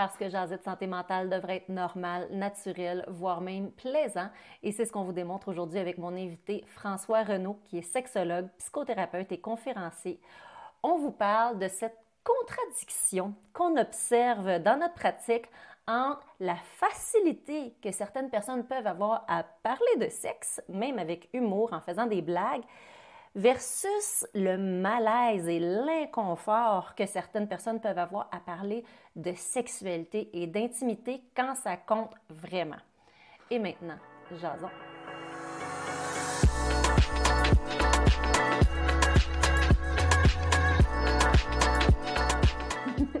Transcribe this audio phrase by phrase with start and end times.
[0.00, 4.30] parce que jaser de santé mentale devrait être normal, naturel, voire même plaisant.
[4.62, 8.48] Et c'est ce qu'on vous démontre aujourd'hui avec mon invité François Renaud, qui est sexologue,
[8.56, 10.18] psychothérapeute et conférencier.
[10.82, 15.44] On vous parle de cette contradiction qu'on observe dans notre pratique
[15.86, 21.74] entre la facilité que certaines personnes peuvent avoir à parler de sexe, même avec humour,
[21.74, 22.64] en faisant des blagues,
[23.34, 28.82] versus le malaise et l'inconfort que certaines personnes peuvent avoir à parler
[29.20, 32.78] de sexualité et d'intimité quand ça compte vraiment.
[33.50, 33.98] Et maintenant,
[34.30, 34.68] Jason.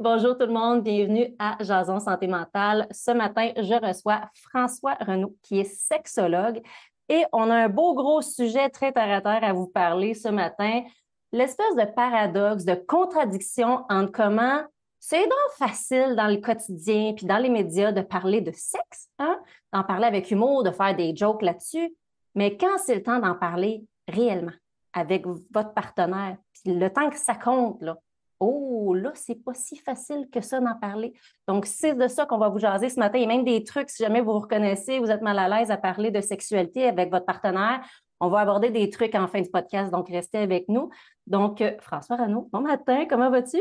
[0.00, 2.86] Bonjour tout le monde, bienvenue à Jason Santé Mentale.
[2.90, 6.62] Ce matin, je reçois François Renaud, qui est sexologue,
[7.10, 10.28] et on a un beau gros sujet très terre à terre à vous parler ce
[10.28, 10.84] matin.
[11.32, 14.62] L'espèce de paradoxe, de contradiction entre comment
[15.00, 19.40] c'est donc facile dans le quotidien puis dans les médias de parler de sexe, hein?
[19.72, 21.96] d'en parler avec humour, de faire des jokes là-dessus,
[22.34, 24.52] mais quand c'est le temps d'en parler réellement
[24.92, 27.96] avec votre partenaire, puis le temps que ça compte, là,
[28.42, 31.12] Oh, là, c'est pas si facile que ça d'en parler.
[31.46, 33.22] Donc, c'est de ça qu'on va vous jaser ce matin.
[33.22, 35.76] A même des trucs, si jamais vous vous reconnaissez, vous êtes mal à l'aise à
[35.76, 37.82] parler de sexualité avec votre partenaire.
[38.18, 40.88] On va aborder des trucs en fin de podcast, donc restez avec nous.
[41.26, 43.60] Donc, euh, François Renaud, bon matin, comment vas-tu?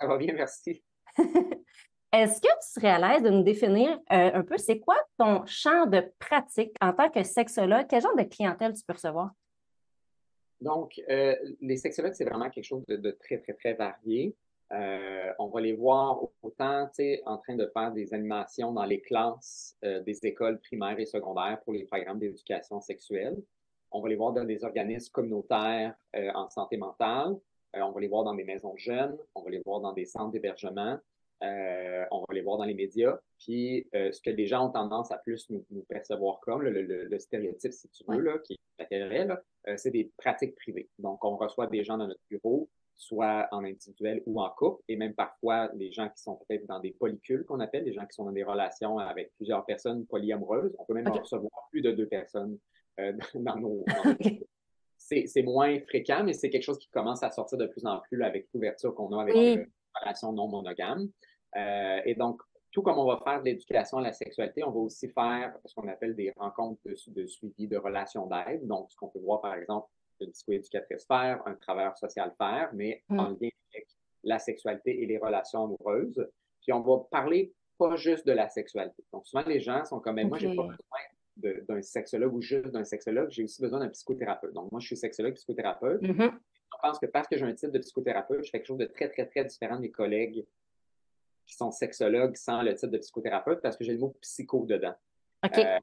[0.00, 0.82] Ça va bien, merci.
[2.12, 5.44] Est-ce que tu serais à l'aise de nous définir euh, un peu, c'est quoi ton
[5.46, 7.86] champ de pratique en tant que sexologue?
[7.88, 9.30] Quel genre de clientèle tu peux recevoir?
[10.60, 14.34] Donc, euh, les sexologues, c'est vraiment quelque chose de, très, très, très varié.
[14.72, 16.88] Euh, on va les voir autant
[17.26, 21.72] en train de faire des animations dans les classes des écoles primaires et secondaires pour
[21.72, 23.36] les programmes d'éducation sexuelle.
[23.90, 27.36] On va les voir dans des organismes communautaires en santé mentale.
[27.74, 29.16] On va les voir dans des maisons de jeunes.
[29.34, 30.98] On va les voir dans des centres d'hébergement.
[31.42, 33.18] Euh, on va les voir dans les médias.
[33.38, 37.72] Puis, euh, ce que les gens ont tendance à plus nous, percevoir comme, le, stéréotype,
[37.72, 40.88] si tu veux, là, qui est là, euh, c'est des pratiques privées.
[40.98, 44.96] Donc, on reçoit des gens dans notre bureau, soit en individuel ou en couple, et
[44.96, 48.14] même parfois des gens qui sont peut-être dans des polycules qu'on appelle, des gens qui
[48.14, 50.74] sont dans des relations avec plusieurs personnes polyamoureuses.
[50.78, 52.58] On peut même recevoir plus de deux personnes
[53.34, 53.84] dans nos...
[55.26, 58.22] c'est moins fréquent, mais c'est quelque chose qui commence à sortir de plus en plus
[58.22, 59.66] avec l'ouverture qu'on a avec les
[60.00, 61.08] relations non monogames.
[61.56, 62.40] Euh, et donc,
[62.70, 65.74] tout comme on va faire de l'éducation à la sexualité, on va aussi faire ce
[65.74, 68.66] qu'on appelle des rencontres de, suivi de relations d'aide.
[68.66, 69.88] Donc, ce qu'on peut voir, par exemple,
[70.20, 73.18] une psychoéducatrice faire, un travailleur social faire, mais mm.
[73.18, 73.88] en lien avec
[74.22, 76.24] la sexualité et les relations amoureuses.
[76.60, 79.02] Puis, on va parler pas juste de la sexualité.
[79.12, 80.76] Donc, souvent, les gens sont comme, moi, j'ai pas besoin
[81.40, 84.52] d'un sexologue ou juste d'un sexologue, j'ai aussi besoin d'un psychothérapeute.
[84.52, 86.02] Donc, moi, je suis sexologue, psychothérapeute.
[86.02, 86.30] Mm-hmm.
[86.32, 88.86] Je pense que parce que j'ai un titre de psychothérapeute, je fais quelque chose de
[88.86, 90.44] très, très, très différent de mes collègues
[91.46, 94.94] qui sont sexologues sans le titre de psychothérapeute parce que j'ai le mot psycho dedans.
[95.44, 95.78] Euh,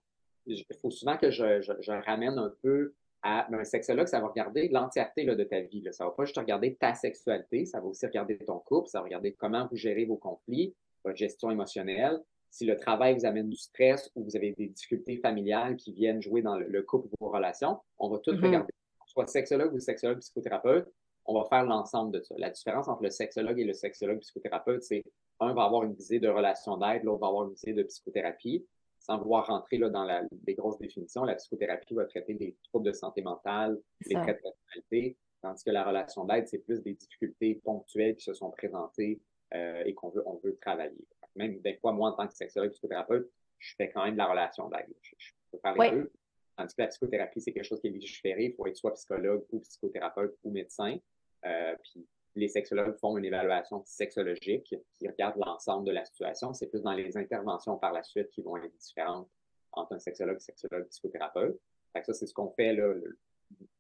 [0.46, 5.26] il faut souvent que je, ramène un peu à un sexologue, ça va regarder l'entièreté
[5.26, 5.84] de ta vie.
[5.92, 9.00] Ça ne va pas juste regarder ta sexualité, ça va aussi regarder ton couple, ça
[9.00, 13.50] va regarder comment vous gérez vos conflits, votre gestion émotionnelle, si le travail vous amène
[13.50, 17.26] du stress ou vous avez des difficultés familiales qui viennent jouer dans le, couple ou
[17.26, 18.46] vos relations, on va tout mm-hmm.
[18.46, 18.74] regarder.
[19.06, 20.88] Soit sexologue ou sexologue psychothérapeute,
[21.26, 22.36] on va faire l'ensemble de ça.
[22.38, 25.04] La différence entre le sexologue et le sexologue psychothérapeute, c'est
[25.40, 28.66] un va avoir une visée de relation d'aide, l'autre va avoir une visée de psychothérapie.
[29.00, 32.88] Sans vouloir rentrer là, dans la, les grosses définitions, la psychothérapie va traiter des troubles
[32.88, 36.94] de santé mentale, des traits de personnalité, tandis que la relation d'aide, c'est plus des
[36.94, 39.22] difficultés ponctuelles qui se sont présentées
[39.54, 41.08] euh, et qu'on veut, on veut travailler.
[41.38, 44.28] Même des fois, moi, en tant que sexologue psychothérapeute, je fais quand même de la
[44.28, 44.94] relation d'aide.
[45.02, 46.12] Je, peux faire les deux.
[46.58, 48.46] Tandis que la psychothérapie, c'est quelque chose qui est légiféré.
[48.46, 50.98] Il faut être soit psychologue ou psychothérapeute ou médecin.
[51.46, 56.54] Euh, puis les sexologues font une évaluation sexologique qui regarde l'ensemble de la situation.
[56.54, 59.30] C'est plus dans les interventions par la suite qui vont être différentes
[59.72, 61.60] entre un sexologue, sexologue, psychothérapeute.
[61.94, 62.94] ça, c'est ce qu'on fait là,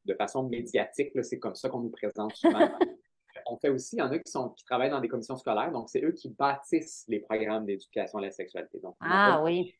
[0.05, 1.11] de façon médiatique.
[1.23, 2.69] C'est comme ça qu'on nous présente souvent.
[3.45, 5.71] on fait aussi, il y en a qui, sont, qui travaillent dans des commissions scolaires,
[5.71, 8.79] donc c'est eux qui bâtissent les programmes d'éducation à la sexualité.
[8.79, 9.75] Donc, ah oui.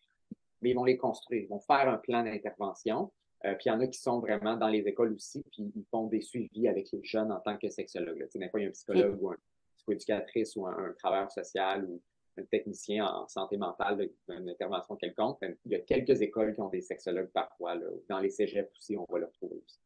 [0.61, 3.11] Mais ils vont les construire, ils vont faire un plan d'intervention.
[3.45, 5.85] Euh, puis il y en a qui sont vraiment dans les écoles aussi, puis ils
[5.91, 8.17] font des suivis avec les jeunes en tant que sexologue.
[8.23, 9.37] Tu sais, des fois, il y a un psychologue ou un
[9.75, 12.01] psychoéducatrice ou un, travailleur social ou
[12.37, 15.37] un technicien en santé mentale d'une intervention quelconque.
[15.65, 17.75] Il y a quelques écoles qui ont des sexologues parfois.
[17.75, 17.85] Là.
[18.09, 19.79] Dans les cégeps aussi, on va le retrouver aussi.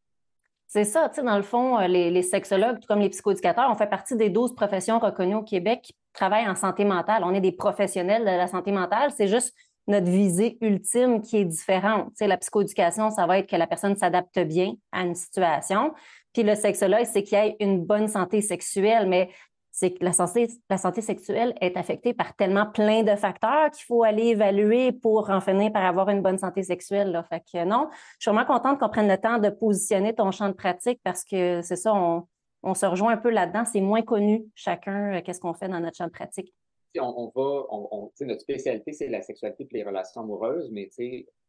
[0.73, 3.75] C'est ça, tu sais, dans le fond, euh, les, sexologues, tout comme les psychoéducateurs, on
[3.75, 7.23] fait partie des 12 professions reconnues au Québec qui travaillent en santé mentale.
[7.25, 9.11] On est des professionnels de la santé mentale.
[9.11, 9.53] C'est juste
[9.87, 12.11] notre visée ultime qui est différente.
[12.11, 15.93] Tu sais, la psychoéducation, ça va être que la personne s'adapte bien à une situation.
[16.31, 19.09] Puis le sexologue, c'est qu'il y ait une bonne santé sexuelle.
[19.09, 19.29] Mais
[19.71, 23.85] c'est que la santé, la santé sexuelle est affectée par tellement plein de facteurs qu'il
[23.85, 27.11] faut aller évaluer pour en finir par avoir une bonne santé sexuelle.
[27.11, 27.23] Là.
[27.23, 27.89] Fait que non,
[28.19, 31.23] je suis vraiment contente qu'on prenne le temps de positionner ton champ de pratique parce
[31.23, 33.63] que c'est ça, on, se rejoint un peu là-dedans.
[33.63, 36.53] C'est moins connu chacun, euh, qu'est-ce qu'on fait dans notre champ de pratique.
[36.99, 40.89] On, va, on, notre spécialité, c'est la sexualité et les relations amoureuses, mais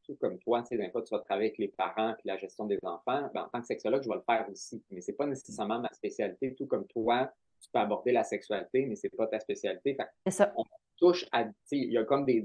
[0.04, 2.66] tout comme toi, tu sais, fois, tu vas travailler avec les parents et la gestion
[2.66, 3.28] des enfants.
[3.34, 5.92] Ben, en tant que sexologue, je vais le faire aussi, mais c'est pas nécessairement ma
[5.92, 7.28] spécialité, tout comme toi
[7.62, 9.96] tu peux aborder la sexualité, mais c'est pas ta spécialité.
[10.26, 10.52] C'est ça.
[10.56, 10.64] On
[10.98, 12.44] touche à, il y a comme des,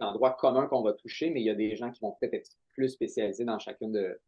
[0.00, 2.50] endroits communs qu'on va toucher, mais il y a des gens qui vont peut-être être
[2.72, 4.18] plus spécialisés dans chacun de,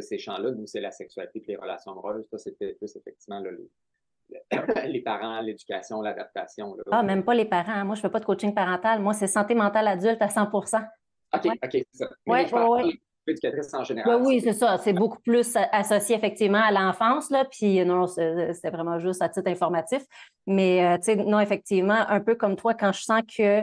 [0.00, 0.50] ces champs-là.
[0.50, 2.26] Nous, c'est la sexualité et les relations amoureuses.
[2.28, 3.40] Ça, c'était plus effectivement
[4.86, 6.76] les, parents, l'éducation, l'adaptation.
[6.90, 7.84] Ah, même pas les parents.
[7.84, 9.00] Moi, je fais pas de coaching parental.
[9.00, 10.84] Moi, c'est santé mentale adulte à 100%
[11.34, 12.10] OK, OK, c'est ça.
[12.26, 13.00] Oui, oui,
[13.84, 14.22] général.
[14.22, 14.78] Oui, c'est ça.
[14.78, 17.44] C'est beaucoup plus associé effectivement à l'enfance, là.
[17.44, 20.02] Puis non, c'est vraiment juste à titre informatif.
[20.46, 23.62] Mais euh, tu sais, non, effectivement, un peu comme toi, quand je sens que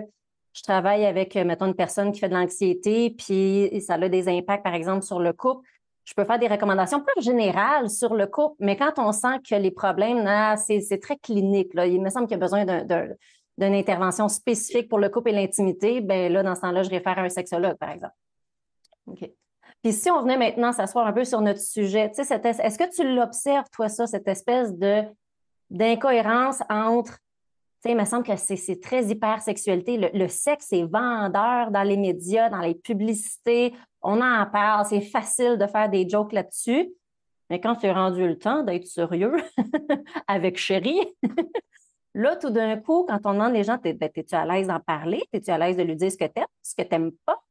[0.53, 4.27] je travaille avec, euh, mettons, une personne qui fait de l'anxiété, puis ça a des
[4.27, 5.67] impacts, par exemple, sur le couple,
[6.03, 9.55] je peux faire des recommandations plus générales sur le couple, mais quand on sent que
[9.55, 10.27] les problèmes,
[10.57, 11.73] c'est très clinique.
[11.73, 11.85] Là.
[11.85, 16.01] Il me semble qu'il y a besoin d'une intervention spécifique pour le couple et l'intimité,
[16.01, 18.15] ben là, dans ce temps-là, je réfère à un sexologue, par exemple.
[19.07, 19.31] OK.
[19.83, 23.65] Puis si on venait maintenant s'asseoir un peu sur notre sujet, est-ce que tu l'observes,
[23.71, 25.03] toi, ça, cette espèce de
[25.71, 27.21] d'incohérence entre, tu
[27.83, 29.97] sais, il me semble que c'est très hypersexualité.
[29.97, 33.73] Le, le sexe est vendeur dans les médias, dans les publicités.
[34.01, 36.93] On en parle, c'est facile de faire des jokes là-dessus.
[37.49, 39.35] Mais quand tu es rendu le temps d'être sérieux
[40.27, 41.01] avec chérie,
[42.13, 45.23] là, tout d'un coup, quand on demande les gens, ben, es-tu à l'aise d'en parler?
[45.31, 47.41] Es-tu à l'aise de lui dire ce que tu aimes, ce que tu n'aimes pas?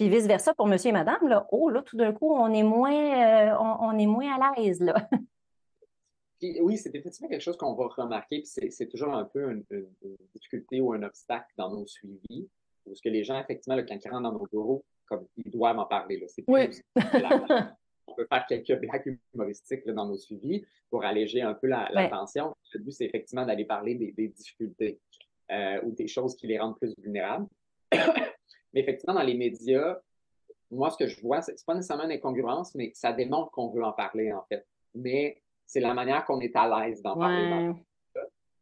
[0.00, 3.50] Puis vice-versa pour monsieur et madame, là, oh, là, tout d'un coup, on est moins,
[3.50, 4.94] euh, on, est moins à l'aise, là.
[6.62, 9.62] oui, c'est effectivement quelque chose qu'on va remarquer, puis c'est toujours un peu une,
[10.34, 12.48] difficulté ou un obstacle dans nos suivis,
[12.86, 15.84] parce que les gens, effectivement, quand ils rentrent dans nos bureaux, comme ils doivent en
[15.84, 16.18] parler.
[16.18, 16.26] Là.
[16.48, 16.70] oui.
[18.06, 22.56] on peut faire quelques blagues humoristiques dans nos suivis pour alléger un peu la, tension.
[22.72, 24.98] Le but, c'est effectivement d'aller parler des, difficultés
[25.50, 27.46] euh, ou des choses qui les rendent plus vulnérables.
[28.72, 29.98] Mais effectivement, dans les médias,
[30.70, 33.84] moi, ce que je vois, c'est pas nécessairement une incongruence, mais ça démontre qu'on veut
[33.84, 34.66] en parler, en fait.
[34.94, 37.72] Mais c'est la manière qu'on est à l'aise d'en parler.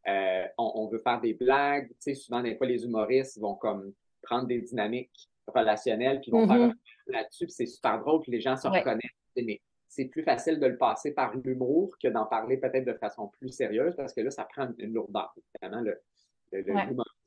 [0.07, 1.89] Euh, on, veut faire des blagues.
[1.89, 6.47] Tu sais, souvent, des fois, les humoristes vont comme prendre des dynamiques relationnelles, puis vont
[6.47, 6.75] faire mm-hmm.
[7.09, 9.11] là-dessus, puis c'est super drôle, que les gens se reconnaissent.
[9.37, 13.29] Mais c'est plus facile de le passer par l'humour que d'en parler peut-être de façon
[13.29, 15.35] plus sérieuse, parce que là, ça prend une lourdeur.
[15.61, 16.01] Évidemment, le,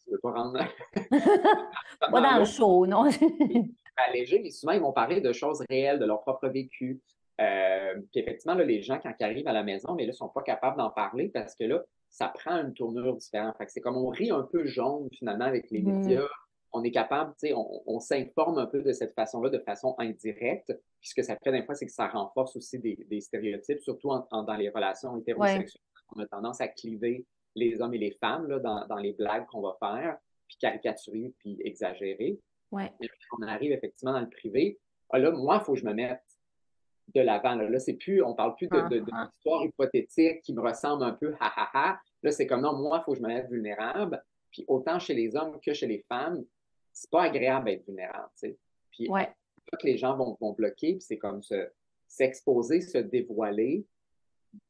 [0.08, 0.60] ne veux pas rendre.
[2.00, 3.10] pas dans le show, non?
[3.98, 7.02] Alléger, mais souvent, ils vont parler de choses réelles, de leur propre vécu.
[7.40, 10.30] Euh, puis effectivement, là, les gens, quand ils arrivent à la maison, mais là, sont
[10.30, 13.56] pas capables d'en parler parce que là, ça prend une tournure différente.
[13.68, 15.92] c'est comme on rit un peu jaune, finalement, avec les mm.
[15.92, 16.28] médias.
[16.74, 20.68] On est capable, tu sais, on, s'informe un peu de cette façon-là, de façon indirecte.
[21.02, 24.10] Puis ce que ça fait, des fois, c'est que ça renforce aussi des, stéréotypes, surtout
[24.32, 25.84] dans les relations hétérosexuelles.
[26.16, 27.26] On a tendance à cliver
[27.56, 30.18] les hommes et les femmes là, dans, les blagues qu'on va faire,
[30.48, 32.40] puis caricaturer, puis exagérer.
[32.72, 32.92] Ouais.
[33.00, 34.80] Mais on arrive effectivement dans le privé,
[35.12, 36.22] ah, là, moi, il faut que je me mette
[37.14, 37.56] de l'avant.
[37.56, 39.60] Là, là c'est plus, on parle plus de, de, ah, ah.
[39.64, 42.00] hypothétique qui me ressemble un peu ha ha ha.
[42.24, 44.24] Là, c'est comme non, moi, il faut que je me mette vulnérable.
[44.52, 46.44] Puis autant chez les hommes que chez les femmes,
[46.94, 48.30] c'est pas agréable d'être vulnérable.
[48.36, 48.58] sais.
[48.92, 49.30] Puis ouais.
[49.72, 51.42] que les gens vont, vont bloquer, puis c'est comme
[52.08, 53.86] s'exposer, se dévoiler,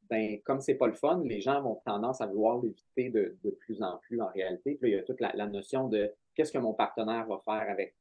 [0.10, 3.50] ben, comme c'est pas le fun, les gens vont tendance à vouloir l'éviter de, de,
[3.50, 4.76] plus en plus en réalité.
[4.76, 7.96] Puis il y a toute la, notion de qu'est-ce que mon partenaire va faire avec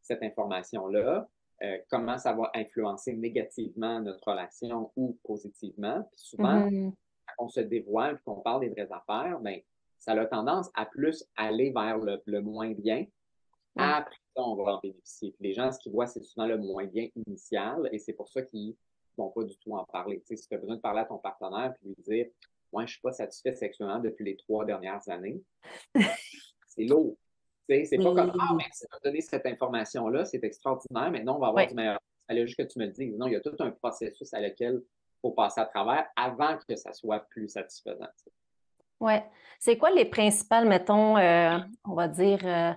[0.00, 1.28] cette information-là,
[1.62, 6.02] euh, comment ça va influencer négativement notre relation ou positivement.
[6.12, 6.92] Puis souvent, mm-hmm.
[7.26, 9.60] quand on se dévoile et qu'on parle des vraies affaires, ben,
[9.98, 13.06] ça a tendance à plus aller vers le, moins bien.
[13.76, 15.32] Après ça, on va en bénéficier.
[15.32, 18.28] Puis les gens, ce qu'ils voient, c'est souvent le moins bien initial et c'est pour
[18.28, 18.76] ça qu'ils
[19.16, 20.22] vont pas du tout en parler.
[20.26, 22.26] si tu as besoin de parler à ton partenaire et lui dire
[22.72, 25.40] Moi, je ne suis pas satisfait sexuellement depuis les trois dernières années,
[26.68, 27.16] c'est lourd.
[27.68, 31.66] C'est pas comme Ah, merci de donner cette information-là, c'est extraordinaire, maintenant on va avoir
[31.66, 31.98] du meilleur.
[32.02, 33.16] Il fallait juste que tu me le dises.
[33.16, 36.58] Non, il y a tout un processus à lequel il faut passer à travers avant
[36.68, 38.08] que ça soit plus satisfaisant.
[39.00, 39.14] Oui.
[39.58, 42.72] C'est quoi les principales, mettons, euh, on va dire, euh,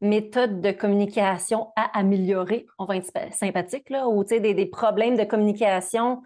[0.00, 5.24] méthodes de communication à améliorer, on va être sympathique, là, ou des, des problèmes de
[5.24, 6.22] communication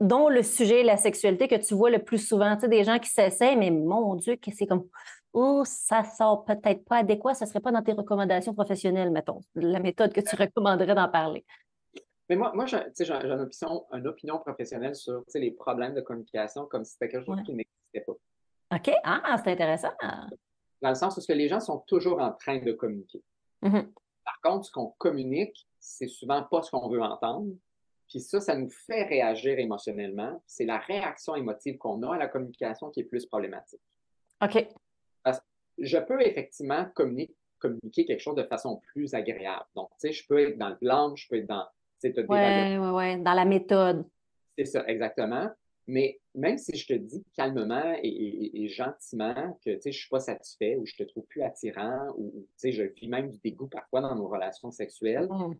[0.00, 2.54] dont le sujet est la sexualité que tu vois le plus souvent.
[2.54, 4.86] Tu sais, des gens qui s'essayent, mais mon Dieu, que c'est comme
[5.32, 9.40] Oh, ça sort peut-être pas adéquat, ça ne serait pas dans tes recommandations professionnelles, mettons,
[9.54, 11.44] la méthode que tu recommanderais d'en parler.
[12.28, 16.84] Mais moi, moi j'ai une opinion, une opinion professionnelle sur les problèmes de communication comme
[16.84, 18.76] si c'était quelque chose qui n'existait pas.
[18.76, 18.92] OK.
[19.04, 19.90] Ah, c'est intéressant.
[20.82, 23.22] Dans le sens où les gens sont toujours en train de communiquer.
[23.62, 23.86] Mm-hmm.
[24.24, 27.52] Par contre, ce qu'on communique, c'est souvent pas ce qu'on veut entendre.
[28.08, 30.42] Puis ça, ça nous fait réagir émotionnellement.
[30.46, 33.80] C'est la réaction émotive qu'on a à la communication qui est plus problématique.
[34.42, 34.66] OK.
[35.22, 35.44] Parce que
[35.78, 39.66] je peux effectivement communiquer, communiquer quelque chose de façon plus agréable.
[39.76, 41.66] Donc, tu sais, je peux être dans le blanc, je peux être dans.
[42.02, 44.06] Oui, oui, oui, dans la méthode.
[44.56, 45.50] C'est ça, exactement.
[45.86, 50.76] Mais même si je te dis calmement et, gentiment que je ne suis pas satisfait
[50.76, 54.14] ou je te trouve plus attirant ou sais, je vis même du dégoût parfois dans
[54.14, 55.54] nos relations sexuelles, mmh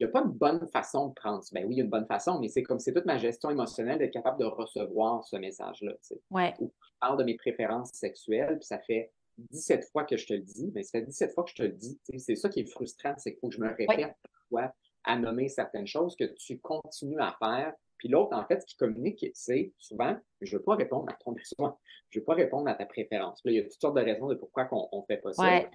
[0.00, 1.44] il n'y a pas une bonne façon de prendre.
[1.52, 3.50] Ben oui, il y a une bonne façon, mais c'est comme c'est toute ma gestion
[3.50, 5.92] émotionnelle d'être capable de recevoir ce message-là.
[6.30, 6.54] Ouais.
[6.58, 9.12] Ou je parle de mes préférences sexuelles, puis ça fait
[9.50, 11.62] 17 fois que je te le dis, mais ça fait 17 fois que je te
[11.64, 12.00] le dis.
[12.16, 14.72] C'est ça qui est frustrant, c'est qu'il faut que je me répète parfois
[15.04, 17.74] à nommer certaines choses que tu continues à faire.
[18.00, 21.12] Puis l'autre, en fait, ce qui communique, c'est souvent, je ne veux pas répondre à
[21.22, 21.76] ton besoin,
[22.08, 23.40] je ne veux pas répondre à ta préférence.
[23.44, 25.68] Là, il y a toutes sortes de raisons de pourquoi on ne fait pas ça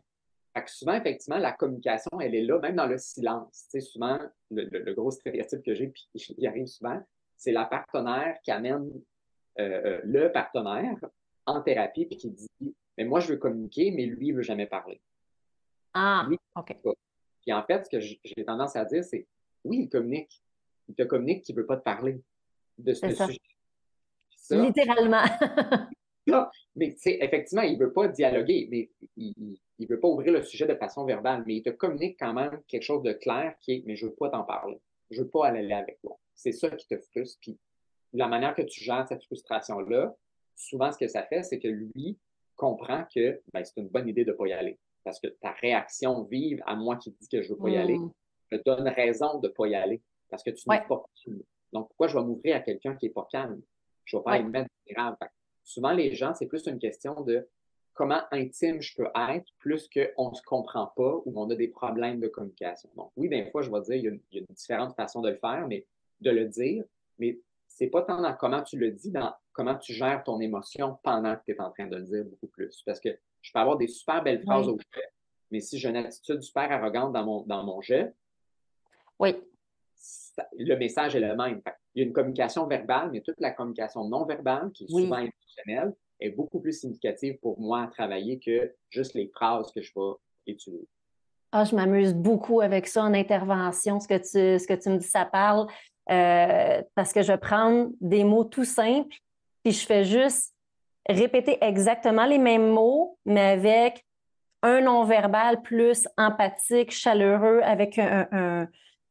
[0.67, 3.67] souvent, effectivement, la communication, elle est là, même dans le silence.
[3.69, 4.17] Tu sais, souvent,
[4.51, 6.99] le, gros stéréotype que j'ai, puis il arrive souvent,
[7.37, 8.89] c'est la partenaire qui amène
[9.59, 10.97] euh, euh, le partenaire
[11.45, 14.43] en thérapie puis qui dit Mais moi, je veux communiquer, mais lui, il ne veut
[14.43, 15.01] jamais parler.
[15.93, 16.75] Ah, OK.
[17.41, 19.27] Puis en fait, ce que j'ai tendance à dire, c'est
[19.63, 20.41] oui, il communique.
[20.87, 22.21] Il te communique qu'il ne veut pas te parler
[22.77, 23.39] de ce sujet.
[24.51, 25.23] Littéralement.
[26.27, 30.43] non, mais effectivement, il ne veut pas dialoguer, mais il ne veut pas ouvrir le
[30.43, 33.73] sujet de façon verbale, mais il te communique quand même quelque chose de clair qui
[33.73, 34.79] est Mais je ne veux pas t'en parler.
[35.09, 36.17] Je ne veux pas aller avec toi.
[36.33, 37.39] C'est ça qui te frustre.
[37.41, 37.57] Puis
[38.13, 40.15] la manière que tu gères cette frustration-là,
[40.55, 42.17] souvent ce que ça fait, c'est que lui
[42.55, 44.77] comprend que ben, c'est une bonne idée de ne pas y aller.
[45.03, 47.77] Parce que ta réaction vive à moi qui dis que je ne veux pas y
[47.77, 48.11] aller, mmh.
[48.51, 50.01] me donne raison de ne pas y aller.
[50.29, 51.41] Parce que tu n'es pas calme.
[51.73, 53.61] Donc, pourquoi je vais m'ouvrir à quelqu'un qui n'est pas calme?
[54.05, 55.15] Je ne vais pas y mettre grave.
[55.63, 57.47] Souvent, les gens, c'est plus une question de
[57.93, 61.69] comment intime je peux être plus qu'on ne se comprend pas ou on a des
[61.69, 62.89] problèmes de communication.
[62.95, 64.55] Donc, oui, des fois, je vais dire, il y, a une, il y a une
[64.55, 65.85] différente façon de le faire, mais
[66.21, 66.83] de le dire,
[67.17, 70.97] mais c'est pas tant dans comment tu le dis, dans comment tu gères ton émotion
[71.03, 72.81] pendant que tu es en train de le dire beaucoup plus.
[72.85, 73.09] Parce que
[73.41, 75.01] je peux avoir des super belles phrases au jeu,
[75.51, 78.13] mais si j'ai une attitude super arrogante dans mon, dans mon jet,
[79.19, 79.35] oui.
[80.57, 81.61] Le message est le même.
[81.93, 85.17] il y a une communication verbale, mais toute la communication non verbale, qui est souvent
[85.17, 89.91] émotionnelle, est beaucoup plus significative pour moi à travailler que juste les phrases que je
[89.95, 90.87] vais utiliser.
[91.51, 94.97] Ah, je m'amuse beaucoup avec ça en intervention, ce que tu, ce que tu me
[94.97, 95.67] dis, ça parle,
[96.11, 99.15] euh, parce que je prendre des mots tout simples,
[99.63, 100.53] puis je fais juste
[101.07, 104.05] répéter exactement les mêmes mots, mais avec
[104.63, 108.67] un non-verbal plus empathique, chaleureux, avec un,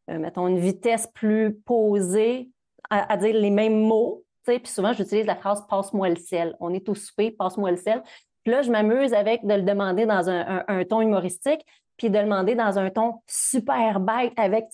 [0.09, 2.51] mettons, une vitesse plus posée
[2.91, 6.55] à, dire les mêmes mots, puis souvent, j'utilise la phrase passe-moi le sel.
[6.61, 8.03] On est au souper, passe-moi le sel.
[8.43, 11.65] Puis là, je m'amuse avec de le demander dans un, ton humoristique,
[11.97, 14.67] puis de le demander dans un ton super bête, avec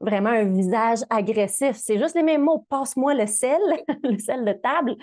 [0.00, 1.76] vraiment un visage agressif.
[1.76, 2.64] C'est juste les mêmes mots.
[2.68, 3.60] Passe-moi le sel,
[4.04, 4.96] le sel de table.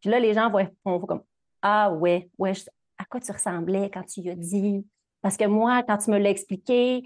[0.00, 1.22] Puis là, les gens vont, vont comme
[1.62, 2.52] Ah ouais, ouais,
[2.98, 4.84] à quoi tu ressemblais quand tu y as dit?
[5.22, 7.04] Parce que moi, quand tu me l'as expliqué,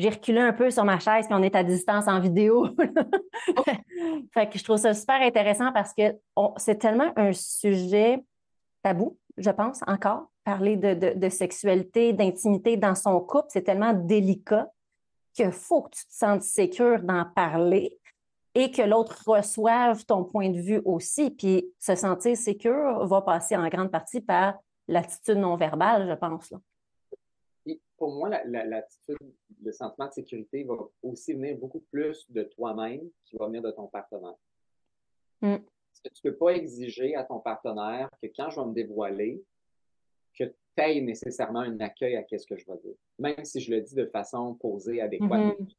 [0.00, 2.68] j'ai reculé un peu sur ma chaise, puis on est à distance en vidéo.
[4.34, 6.16] fait que je trouve ça super intéressant parce que
[6.56, 8.24] c'est tellement un sujet
[8.82, 10.26] tabou, je pense, encore.
[10.44, 14.68] Parler de, sexualité, d'intimité dans son couple, c'est tellement délicat
[15.34, 17.98] qu'il faut que tu te sentes sécure d'en parler
[18.54, 21.30] et que l'autre reçoive ton point de vue aussi.
[21.30, 24.54] Puis se sentir sécure va passer en grande partie par
[24.88, 26.50] l'attitude non verbale, je pense.
[26.50, 26.58] Là
[28.00, 29.18] pour moi, l'attitude,
[29.62, 33.70] le sentiment de sécurité va aussi venir beaucoup plus de toi-même qu'il va venir de
[33.70, 34.34] ton partenaire.
[35.42, 35.58] Mm.
[35.58, 38.72] Parce que tu ne peux pas exiger à ton partenaire que quand je vais me
[38.72, 39.44] dévoiler,
[40.32, 42.94] que tu aies nécessairement un accueil à ce que je vais dire.
[43.18, 45.58] Même si je le dis de façon posée, adéquate.
[45.60, 45.74] Mm-hmm.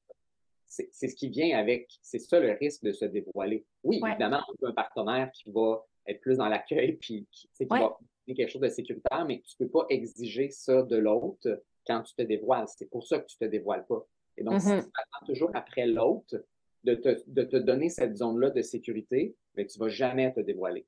[0.68, 3.66] C'est ce qui vient avec, c'est ça le risque de se dévoiler.
[3.84, 7.66] Oui, évidemment, on a un partenaire qui va être plus dans l'accueil, puis qui, qui
[7.66, 7.98] va va
[8.36, 12.14] quelque chose de sécuritaire, mais tu ne peux pas exiger ça de l'autre quand tu
[12.16, 12.66] te dévoiles.
[12.68, 14.06] C'est pour ça que tu ne te dévoiles pas.
[14.38, 14.84] Et donc, si mm-hmm.
[14.84, 16.36] tu attends toujours après l'autre
[16.84, 20.86] de te, donner cette zone-là de sécurité, mais tu ne vas jamais te dévoiler.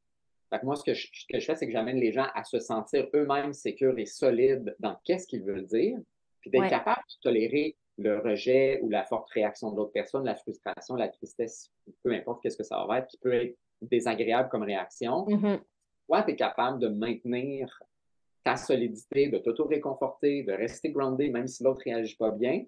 [0.49, 3.53] Fait moi, ce que je, fais, c'est que j'amène les gens à se sentir eux-mêmes
[3.53, 5.97] sécures et solides dans qu'est-ce qu'ils veulent dire,
[6.41, 10.35] puis d'être capable de tolérer le rejet ou la forte réaction de l'autre personne, la
[10.35, 11.71] frustration, la tristesse,
[12.03, 15.25] peu importe qu'est-ce que ça va être, qui peut être désagréable comme réaction.
[15.27, 15.59] Mm-hmm.
[16.07, 17.79] Toi, tu es capable de maintenir
[18.43, 22.65] ta solidité, de t'auto-réconforter, de rester groundé même si l'autre ne réagit pas bien,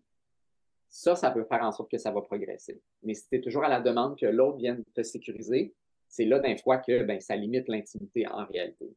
[0.88, 2.82] ça, ça peut faire en sorte que ça va progresser.
[3.03, 5.74] Mais si tu es toujours à la demande que l'autre vienne te sécuriser,
[6.08, 8.96] c'est là d'un fois que ben, ça limite l'intimité en réalité.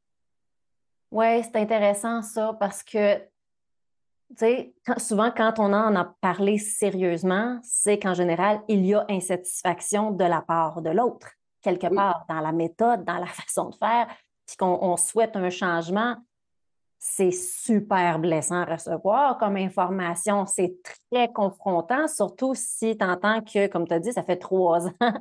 [1.11, 7.58] Oui, c'est intéressant ça parce que, tu sais, souvent quand on en a parlé sérieusement,
[7.62, 11.32] c'est qu'en général, il y a insatisfaction de la part de l'autre,
[11.62, 14.06] quelque part dans la méthode, dans la façon de faire,
[14.47, 16.16] puis qu'on souhaite un changement.
[16.99, 20.47] C'est super blessant à recevoir comme information.
[20.47, 20.75] C'est
[21.11, 25.12] très confrontant, surtout si tu entends que, comme tu as dit, ça fait trois ans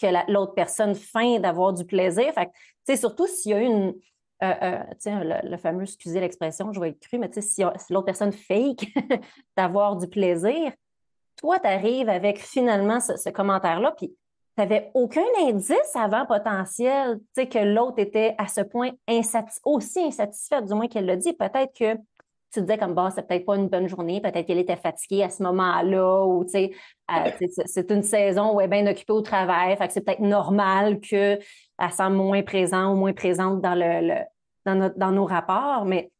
[0.00, 2.32] que l'autre personne feint d'avoir du plaisir.
[2.34, 2.46] Fait
[2.86, 3.94] que, surtout s'il y a une,
[4.42, 8.32] euh, euh, le, fameux, excusez l'expression, je vais être cru, mais si, si l'autre personne
[8.32, 8.92] fake
[9.56, 10.72] d'avoir du plaisir,
[11.36, 14.14] toi, tu arrives avec finalement ce, commentaire-là, puis
[14.56, 18.90] tu n'avais aucun indice avant potentiel que l'autre était à ce point
[19.64, 21.32] aussi insatisfait, du moins qu'elle l'a dit.
[21.32, 24.58] Peut-être que tu te disais comme, bah, c'est peut-être pas une bonne journée, peut-être qu'elle
[24.58, 26.70] était fatiguée à ce moment-là, ou tu sais,
[27.10, 30.20] euh, c'est une saison où elle est bien occupée au travail, fait que c'est peut-être
[30.20, 31.40] normal qu'elle
[31.90, 34.20] semble moins présente ou moins présente dans, le,
[34.64, 36.12] dans, dans nos rapports, mais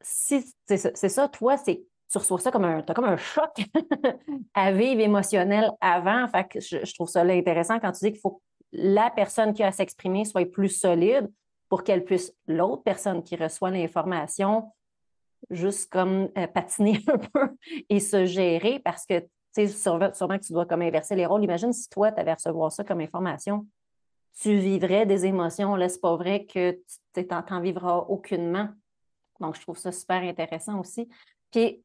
[0.00, 0.78] si c'est
[1.08, 3.62] ça, toi, c'est tu reçois ça comme un, comme un choc
[4.54, 6.26] à vivre émotionnel avant.
[6.28, 9.62] Fait je, trouve ça là intéressant quand tu dis qu'il faut que la personne qui
[9.62, 11.30] a à s'exprimer soit plus solide
[11.68, 14.72] pour qu'elle puisse, l'autre personne qui reçoit l'information,
[15.50, 17.56] juste comme euh, patiner un peu
[17.88, 21.44] et se gérer parce que, tu sais, sûrement, que tu dois comme inverser les rôles.
[21.44, 23.66] Imagine si toi, tu avais recevoir ça comme information,
[24.40, 25.76] tu vivrais des émotions.
[25.76, 26.72] Là, c'est pas vrai que
[27.14, 28.68] tu n'en vivras aucunement.
[29.40, 31.08] Donc, je trouve ça super intéressant aussi.
[31.50, 31.82] Puis,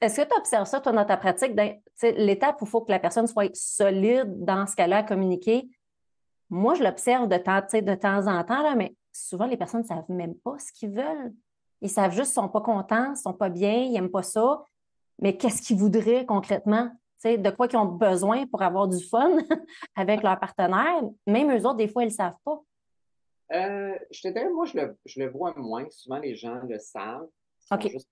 [0.00, 1.52] est-ce que tu observes ça, toi, dans ta pratique,
[2.02, 5.68] l'étape où il faut que la personne soit solide dans ce qu'elle a à communiquer?
[6.50, 9.86] Moi, je l'observe de temps, de temps en temps, là, mais souvent, les personnes ne
[9.86, 11.32] savent même pas ce qu'ils veulent.
[11.80, 14.10] Ils savent juste qu'ils ne sont pas contents, ils ne sont pas bien, ils n'aiment
[14.10, 14.64] pas ça.
[15.20, 16.90] Mais qu'est-ce qu'ils voudraient concrètement?
[17.24, 19.38] de quoi ils ont besoin pour avoir du fun
[19.96, 21.02] avec leur partenaire?
[21.26, 22.62] Même eux autres, des fois, ils ne le savent pas.
[23.52, 25.86] Euh, je te dirais, moi, je le, vois moins.
[25.90, 27.26] Souvent, les gens le savent.
[27.62, 28.08] Ils sont, juste,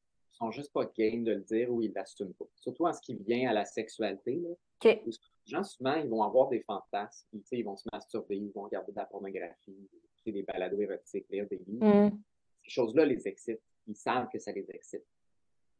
[0.73, 2.47] pas game de le dire ou ils ne l'assument pas.
[2.57, 4.41] Surtout en ce qui vient à la sexualité.
[4.85, 5.01] Les
[5.47, 7.29] gens, souvent, ils vont avoir des fantasmes.
[7.53, 9.89] Ils, vont se masturber, ils vont regarder de la pornographie,
[10.27, 11.87] des balados érotiques, lire des livres.
[11.87, 12.19] Mm
[12.63, 13.63] ces choses-là les excitent.
[13.87, 15.05] Ils savent que ça les excite.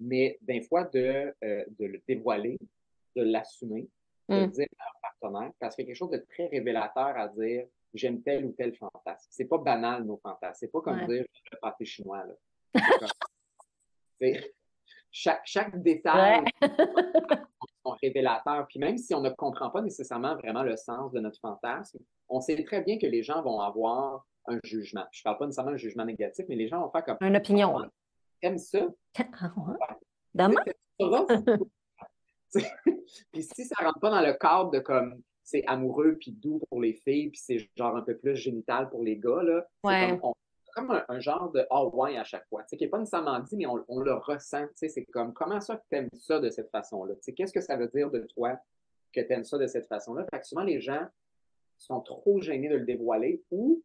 [0.01, 2.59] Mais des fois, de, euh, de le dévoiler,
[3.15, 3.89] de l'assumer,
[4.29, 4.51] de le mm.
[4.51, 7.67] dire à leur partenaire, parce qu'il y a quelque chose de très révélateur à dire
[7.95, 9.29] j'aime tel ou tel fantasme.
[9.31, 10.57] C'est pas banal, nos fantasmes.
[10.59, 12.25] C'est pas comme dire le pâté chinois.
[12.25, 12.35] Là.
[15.11, 16.69] chaque, chaque détail ouais.
[17.87, 18.67] est révélateur.
[18.69, 22.41] Puis même si on ne comprend pas nécessairement vraiment le sens de notre fantasme, on
[22.41, 25.05] sait très bien que les gens vont avoir un jugement.
[25.13, 27.19] Je ne parle pas nécessairement d'un jugement négatif, mais les gens vont faire comme.
[27.21, 27.79] Une opinion.
[27.79, 27.89] Ah,
[28.41, 28.89] T'aimes ça?
[30.35, 30.63] Demain?
[33.33, 36.61] puis si ça ne rentre pas dans le cadre de comme c'est amoureux puis doux
[36.69, 40.19] pour les filles, puis c'est genre un peu plus génital pour les gars, là, c'est
[40.75, 42.63] comme, un, genre de oh ouais à chaque fois.
[42.65, 44.67] Qui n'est pas nécessairement dit, mais on, le ressent.
[44.75, 47.15] C'est comme comment ça que tu aimes ça de cette façon-là?
[47.37, 48.59] Qu'est-ce que ça veut dire de toi
[49.13, 50.27] que tu aimes ça de cette façon-là?
[50.31, 51.07] Fait que souvent, les gens
[51.79, 53.83] sont trop gênés de le dévoiler ou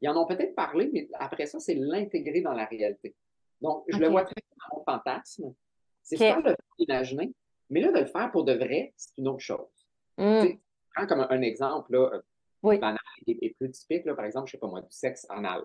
[0.00, 3.14] ils en ont peut-être parlé, mais après ça, c'est l'intégrer dans la réalité.
[3.60, 5.54] Donc, je le vois très dans mon fantasme.
[6.02, 6.32] C'est okay.
[6.32, 7.32] ça le imaginer,
[7.70, 9.88] mais là, de le faire pour de vrai, c'est une autre chose.
[10.18, 10.58] Mm.
[10.94, 12.20] Prends comme un, exemple là, euh,
[12.62, 12.78] oui.
[12.78, 15.62] banal et, plus typique, là, par exemple, je sais pas moi, du sexe anal.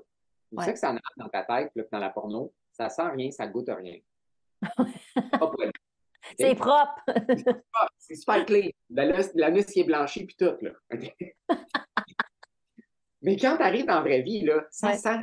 [0.51, 3.69] Du sexe anal dans ta tête, là, dans la porno, ça sent rien, ça goûte
[3.69, 3.99] rien.
[6.37, 7.01] c'est propre.
[7.97, 8.69] c'est super clean.
[8.89, 10.55] L'anus, qui est blanchi, puis tout.
[10.61, 10.71] Là.
[13.21, 15.19] Mais quand tu arrives dans la vraie vie, là, ça sent.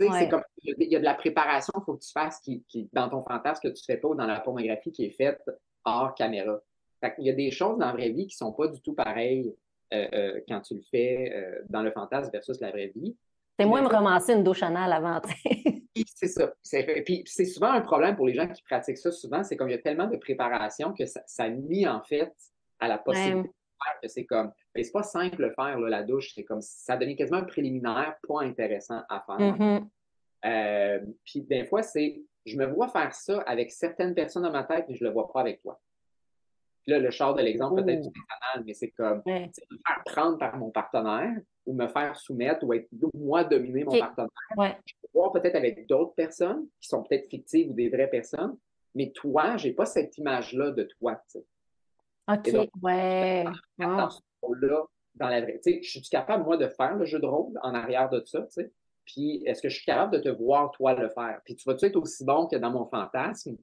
[0.00, 3.08] C'est comme il y a de la préparation qu'il faut que tu fasses qui, dans
[3.08, 5.42] ton fantasme que tu ne fais pas ou dans la pornographie qui est faite
[5.84, 6.60] hors caméra.
[7.18, 8.94] il y a des choses dans la vraie vie qui ne sont pas du tout
[8.94, 9.52] pareilles
[9.92, 13.16] euh, euh, quand tu le fais euh, dans le fantasme versus la vraie vie.
[13.58, 15.20] C'est moins me ramasser une douche anale avant.
[16.14, 16.52] c'est ça.
[17.04, 19.10] Puis c'est souvent un problème pour les gens qui pratiquent ça.
[19.10, 22.32] Souvent, c'est comme il y a tellement de préparation que ça, ça nuit en fait
[22.78, 23.50] à la possibilité
[24.06, 27.44] c'est comme, c'est pas simple de faire, la douche, c'est comme, ça devient quasiment un
[27.44, 29.38] préliminaire pas intéressant à faire.
[29.38, 29.88] Mm-hmm.
[30.44, 34.64] Euh, puis des fois, c'est, je me vois faire ça avec certaines personnes dans ma
[34.64, 35.80] tête, mais je le vois pas avec toi.
[36.88, 39.48] Là, le char de l'exemple, peut-être du banal, mais c'est comme, me
[39.86, 44.30] faire prendre par mon partenaire ou me faire soumettre ou être moi dominer mon partenaire.
[44.86, 48.56] Je peux voir peut-être avec d'autres personnes qui sont peut-être fictives ou des vraies personnes,
[48.94, 51.22] mais toi, j'ai pas cette image-là de toi.
[52.26, 52.50] OK,
[52.82, 53.44] ouais.
[53.78, 55.60] Dans ce rôle-là, dans la vraie.
[55.64, 58.46] Je suis capable, moi, de faire le jeu de rôle en arrière de ça?
[59.04, 61.40] Puis, est-ce que je suis capable de te voir, toi, le faire?
[61.44, 63.56] Puis, tu vas-tu être aussi bon que dans mon fantasme?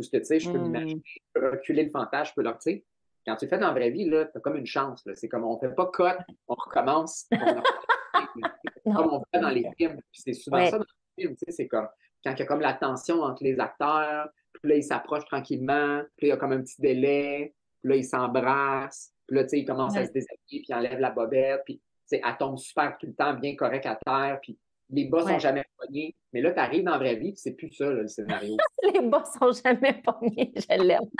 [0.00, 0.62] Ou ce que, tu sais, je peux hmm.
[0.62, 2.84] m'imaginer, je peux reculer le fantasme, je peux leur, tu sais,
[3.26, 5.14] quand tu le fais dans la vraie vie, là, t'as comme une chance, là.
[5.14, 6.16] C'est comme, on fait pas cote,
[6.48, 7.26] on recommence.
[8.84, 10.00] comme on fait dans les films.
[10.10, 10.84] c'est souvent ça dans
[11.18, 11.86] les films, c'est comme
[12.24, 16.02] quand il y a comme la tension entre les acteurs, puis là, ils s'approchent tranquillement,
[16.16, 19.44] puis là, il y a comme un petit délai, puis là, ils s'embrassent, puis là,
[19.44, 22.58] tu sais, ils commencent à se déshabiller, puis ils enlèvent la bobette, puis elle tombe
[22.58, 24.58] super tout le temps, bien correct à terre, puis
[24.92, 26.16] les bas sont jamais pognés.
[26.32, 28.56] Mais là, tu arrives dans la vraie vie, c'est plus ça, le scénario.
[28.94, 31.10] les bas sont jamais pognés, je l'aime.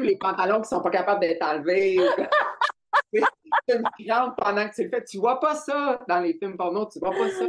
[0.00, 1.98] les pantalons qui sont pas capables d'être enlevés.
[3.12, 3.22] tu
[3.68, 5.04] une crampe pendant que tu le fais.
[5.04, 7.46] Tu vois pas ça dans les films porno, tu vois pas ça.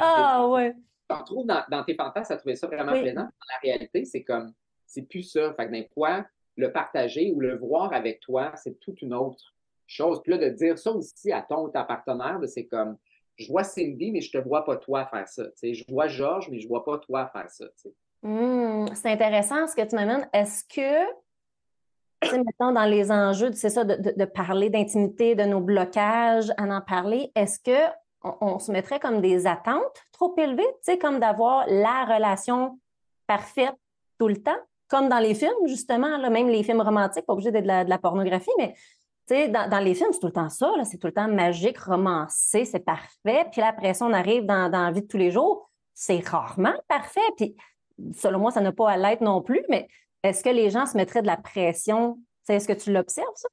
[0.00, 0.74] ah ouais.
[1.08, 3.22] Tu retrouves dans, dans, tes fantasmes à trouver ça vraiment plaisant.
[3.22, 4.52] Dans la réalité, c'est comme,
[4.86, 5.54] c'est plus ça.
[5.54, 6.24] Fait que d'un fois,
[6.56, 9.54] le partager ou le voir avec toi, c'est toute une autre
[9.86, 10.20] chose.
[10.22, 12.96] Puis là, de dire ça aussi à ton ou ta partenaire, c'est comme,
[13.36, 15.44] je vois Cindy, mais je te vois pas toi faire ça.
[15.62, 17.66] Je vois Georges, mais je vois pas toi faire ça.
[18.22, 20.28] Mmh, c'est intéressant ce que tu m'amènes.
[20.32, 21.04] Est-ce que,
[22.32, 27.30] mettons, dans les enjeux, c'est ça, de, parler d'intimité, de nos blocages, à en parler,
[27.34, 27.92] est-ce que
[28.40, 30.66] on, se mettrait comme des attentes trop élevées,
[31.00, 32.80] comme d'avoir la relation
[33.28, 33.74] parfaite
[34.18, 37.64] tout le temps, comme dans les films, justement, même les films romantiques, pas obligé d'être
[37.64, 38.74] de la pornographie, mais
[39.28, 42.64] dans, dans, les films, c'est tout le temps ça, c'est tout le temps magique, romancé,
[42.64, 43.46] c'est parfait.
[43.50, 46.26] Puis là, après ça, on arrive dans, dans la vie de tous les jours, c'est
[46.26, 47.20] rarement parfait.
[47.36, 47.56] Puis
[48.14, 49.88] selon moi, ça n'a pas à l'être non plus, mais
[50.22, 52.18] est-ce que les gens se mettraient de la pression?
[52.48, 53.48] Est-ce que tu l'observes, ça?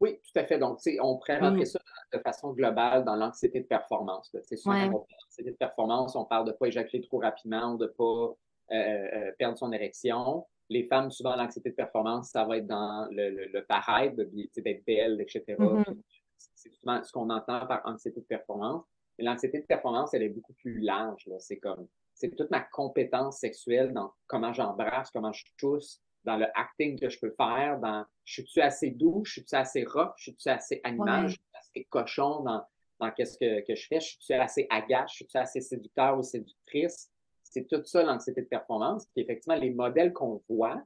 [0.00, 0.58] Oui, tout à fait.
[0.58, 1.80] Donc, on pourrait rentrer ça
[2.12, 4.30] de façon globale dans l'anxiété de performance.
[4.32, 4.40] Là.
[4.56, 4.86] Souvent, ouais.
[4.86, 8.74] l'anxiété de performance, on parle de ne pas éjaculer trop rapidement, de ne pas euh,
[8.74, 13.30] euh, perdre son érection les femmes, souvent, l'anxiété de performance, ça va être dans le,
[13.30, 15.44] le, le paraître, d'être belle, etc.
[15.58, 15.96] Mm-hmm.
[16.36, 18.84] C'est souvent ce qu'on entend par anxiété de performance.
[19.18, 21.28] Mais l'anxiété de performance, elle est beaucoup plus large.
[21.38, 26.46] C'est comme, c'est toute ma compétence sexuelle dans comment j'embrasse, comment je tousse, dans le
[26.54, 30.24] acting que je peux faire, dans je suis-tu assez doux, je suis-tu assez rock, je
[30.24, 32.62] suis-tu assez animal, je suis assez cochon dans,
[33.00, 36.22] dans qu'est-ce que, que je fais, je suis-tu assez agace, je suis-tu assez séducteur ou
[36.22, 37.10] séductrice?
[37.50, 39.06] C'est tout ça l'anxiété de performance.
[39.14, 40.82] Puis effectivement, les modèles qu'on voit,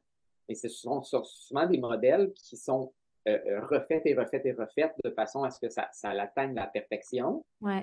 [0.49, 2.93] et ce sont souvent des modèles qui sont
[3.29, 6.55] euh, euh, refaits et refaits et refaits de façon à ce que ça, ça atteigne
[6.55, 7.45] la perfection.
[7.65, 7.81] Euh,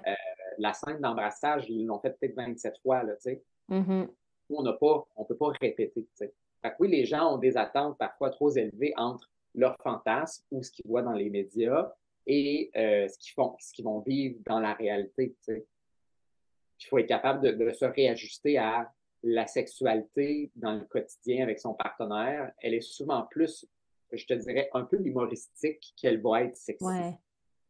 [0.57, 3.43] la scène d'embrassage, ils l'ont fait peut-être 27 fois, là, tu sais.
[3.69, 4.07] Mm-hmm.
[4.51, 6.33] On n'a pas, on peut pas répéter, tu sais.
[6.61, 10.61] Fait que oui, les gens ont des attentes parfois trop élevées entre leurs fantasmes ou
[10.61, 11.93] ce qu'ils voient dans les médias
[12.27, 15.65] et ce qu'ils font, ce qu'ils vont vivre dans la réalité, tu sais
[16.79, 18.91] il faut être capable de, se réajuster à
[19.23, 22.51] la sexualité dans le quotidien avec son partenaire.
[22.61, 23.65] Elle est souvent plus,
[24.11, 26.85] je te dirais, un peu humoristique qu'elle va être sexy.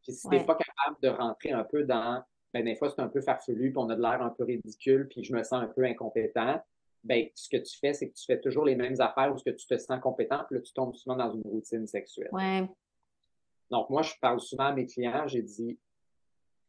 [0.04, 3.02] Puis si tu n'es pas capable de rentrer un peu dans, ben, des fois, c'est
[3.02, 5.62] un peu farfelu, puis on a de l'air un peu ridicule, puis je me sens
[5.64, 6.62] un peu incompétent,
[7.04, 9.44] ben, ce que tu fais, c'est que tu fais toujours les mêmes affaires où ce
[9.44, 12.30] que tu te sens compétent, puis là, tu tombes souvent dans une routine sexuelle.
[13.72, 15.78] Donc, moi, je parle souvent à mes clients, j'ai dit,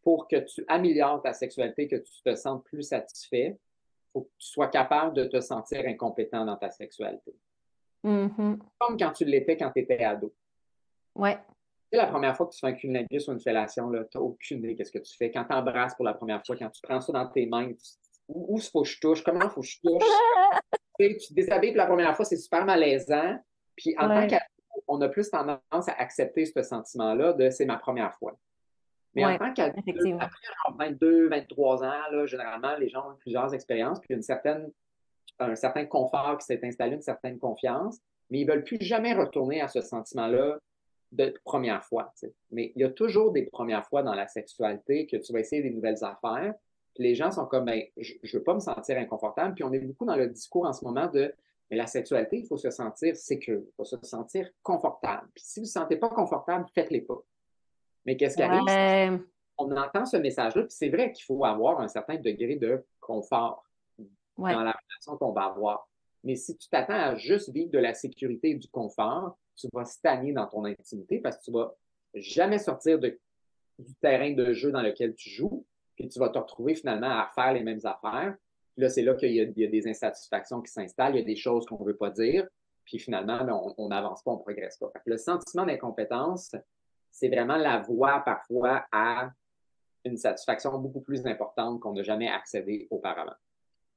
[0.03, 4.31] pour que tu améliores ta sexualité, que tu te sentes plus satisfait, il faut que
[4.39, 7.35] tu sois capable de te sentir incompétent dans ta sexualité.
[8.05, 8.59] Mm-hmm.
[8.79, 10.35] Comme quand tu l'étais quand tu étais ado.
[11.15, 11.39] Ouais.
[11.93, 14.59] C'est la première fois que tu fais un cunnilingus ou une fellation, tu n'as aucune
[14.59, 15.31] idée qu'est-ce que tu fais.
[15.31, 17.73] Quand tu embrasses pour la première fois, quand tu prends ça dans tes mains,
[18.29, 20.03] où, il faut que je touche, comment il faut que je touche.
[21.01, 23.39] tu te déshabilles pour la première fois, c'est super malaisant.
[23.77, 24.45] Puis en tant qu'ado,
[24.87, 28.39] on a plus tendance à accepter ce sentiment-là de c'est ma première fois.
[29.15, 29.87] Mais en tant qu'adulte,
[30.21, 34.71] après 22, 23 ans, là, généralement, les gens ont plusieurs expériences, puis une certaine,
[35.39, 37.99] un certain confort qui s'est installé, une certaine confiance,
[38.31, 40.59] mais ils ne veulent plus jamais retourner à ce sentiment-là
[41.13, 42.13] de première fois.
[42.53, 45.63] Mais il y a toujours des premières fois dans la sexualité que tu vas essayer
[45.63, 46.55] des nouvelles affaires.
[46.95, 49.55] Puis les gens sont comme, ben, je ne veux pas me sentir inconfortable.
[49.55, 51.35] Puis on est beaucoup dans le discours en ce moment de,
[51.71, 55.29] mais la sexualité, il faut se sentir sécure, il faut se sentir confortable.
[55.35, 57.21] Puis si vous ne vous sentez pas confortable, faites-les pas.
[58.11, 59.23] Mais qu'est-ce qui arrive?
[59.57, 63.63] On entend ce message-là, puis c'est vrai qu'il faut avoir un certain degré de confort
[64.37, 65.89] dans la relation qu'on va avoir.
[66.25, 69.85] Mais si tu t'attends à juste vivre de la sécurité et du confort, tu vas
[69.85, 71.73] stagner dans ton intimité parce que tu vas
[72.15, 76.75] jamais sortir du terrain de jeu dans lequel tu joues, puis tu vas te retrouver
[76.75, 78.35] finalement à faire les mêmes affaires.
[78.75, 81.37] Puis là, c'est là qu'il y, a des insatisfactions qui s'installent, il y a des
[81.37, 82.45] choses qu'on ne veut pas dire,
[82.85, 84.91] puis finalement, ben, on n'avance pas, on ne progresse pas.
[85.05, 86.57] le sentiment d'incompétence,
[87.11, 89.31] c'est vraiment la voie parfois à
[90.05, 93.35] une satisfaction beaucoup plus importante qu'on n'a jamais accédé auparavant.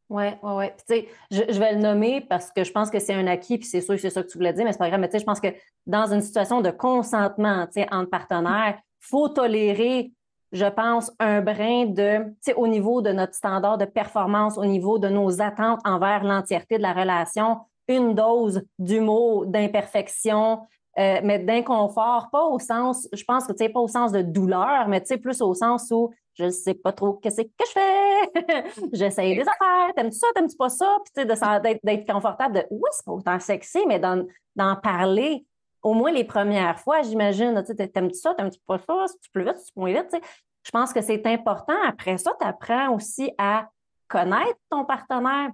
[0.09, 0.65] Oui, oui, oui.
[0.87, 3.67] Tu sais, je, vais le nommer parce que je pense que c'est un acquis, puis
[3.67, 4.99] c'est sûr que c'est ça que tu voulais dire, mais c'est pas grave.
[4.99, 5.47] Mais tu sais, je pense que
[5.87, 10.11] dans une situation de consentement, tu sais, entre partenaires, il faut tolérer,
[10.51, 14.65] je pense, un brin de, tu sais, au niveau de notre standard de performance, au
[14.65, 20.59] niveau de nos attentes envers l'entièreté de la relation, une dose d'humour, d'imperfection,
[20.99, 24.21] euh, mais d'inconfort, pas au sens, je pense que tu sais, pas au sens de
[24.21, 27.47] douleur, mais tu sais, plus au sens où je ne sais pas trop qu'est-ce que
[27.59, 28.89] je fais.
[28.93, 29.93] J'essaye des affaires.
[29.95, 30.27] T'aimes-tu ça?
[30.35, 30.97] T'aimes-tu pas ça?
[31.03, 35.45] Puis, tu sais, d'être confortable de, oui, c'est pas autant sexy, mais d'en parler
[35.83, 37.61] au moins les premières fois, j'imagine.
[37.65, 38.33] Tu sais, t'aimes-tu ça?
[38.33, 39.07] T'aimes-tu pas ça?
[39.07, 40.23] Si tu plus vite, si tu moins vite, tu sais.
[40.65, 41.75] Je pense que c'est important.
[41.85, 43.67] Après ça, tu apprends aussi à
[44.07, 45.49] connaître ton partenaire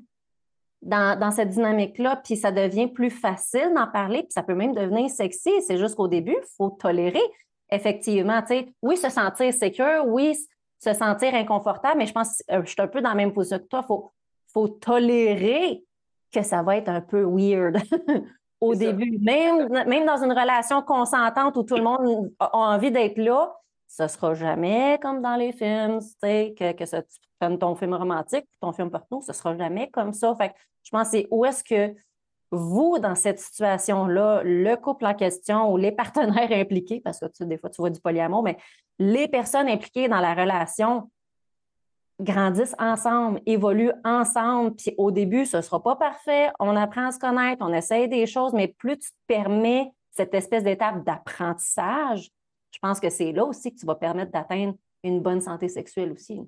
[0.81, 5.09] dans, cette dynamique-là, puis ça devient plus facile d'en parler, puis ça peut même devenir
[5.09, 5.51] sexy.
[5.65, 7.21] C'est juste qu'au début, il faut tolérer,
[7.69, 8.41] effectivement.
[8.41, 10.37] Tu sais, oui, se sentir sécure, oui,
[10.79, 13.33] se sentir inconfortable, mais je pense que euh, je suis un peu dans la même
[13.33, 13.81] position que toi.
[13.83, 14.11] Il faut,
[14.53, 15.83] faut tolérer
[16.31, 17.77] que ça va être un peu weird
[18.61, 19.17] au début.
[19.19, 23.58] Même, même dans une relation consentante où tout le monde a envie d'être là,
[23.89, 28.45] ce sera jamais comme dans les films, que, que ça, tu prennes ton film romantique,
[28.61, 30.33] ton film porno, ce sera jamais comme ça.
[30.35, 31.93] Fait je pense que c'est où est-ce que
[32.51, 37.45] vous, dans cette situation-là, le couple en question ou les partenaires impliqués, parce que tu,
[37.45, 38.57] des fois tu vois du polyamour, mais
[38.99, 41.09] les personnes impliquées dans la relation
[42.19, 47.11] grandissent ensemble, évoluent ensemble, puis au début, ce ne sera pas parfait, on apprend à
[47.11, 52.29] se connaître, on essaye des choses, mais plus tu te permets cette espèce d'étape d'apprentissage,
[52.71, 56.11] je pense que c'est là aussi que tu vas permettre d'atteindre une bonne santé sexuelle
[56.11, 56.41] aussi.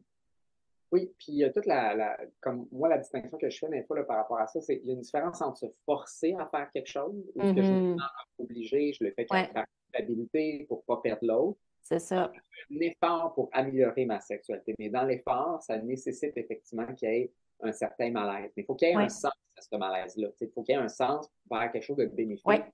[0.91, 3.84] Oui, puis il y a toute la, comme moi, la distinction que je fais des
[3.84, 6.47] fois par rapport à ça, c'est qu'il y a une différence entre se forcer à
[6.47, 7.97] faire quelque chose ou que je me mm-hmm.
[7.97, 11.60] sens obligé, je le fais avec la stabilité pour ne pas perdre l'autre.
[11.81, 12.31] C'est ça.
[12.69, 14.75] Un effort pour améliorer ma sexualité.
[14.79, 17.31] Mais dans l'effort, ça nécessite effectivement qu'il y ait
[17.62, 18.51] un certain malaise.
[18.55, 20.27] Mais il faut qu'il y ait un sens à ce malaise-là.
[20.41, 22.65] Il faut qu'il y ait un sens vers quelque chose de bénéfique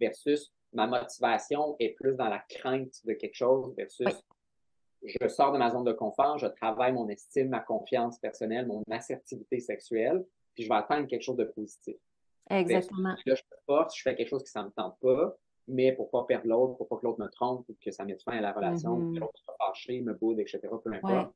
[0.00, 4.06] versus ma motivation est plus dans la crainte de quelque chose versus
[5.02, 8.82] je sors de ma zone de confort, je travaille mon estime, ma confiance personnelle, mon
[8.90, 11.96] assertivité sexuelle, puis je vais atteindre quelque chose de positif.
[12.50, 13.14] Exactement.
[13.24, 15.36] Là, je force, je fais quelque chose qui ne me tente pas,
[15.68, 18.04] mais pour ne pas perdre l'autre, pour pas que l'autre me trompe ou que ça
[18.04, 19.14] mette fin à la relation, mm-hmm.
[19.14, 21.32] que l'autre soit fâché, me boude, etc., peu importe.